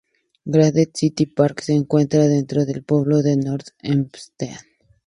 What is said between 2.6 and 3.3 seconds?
del pueblo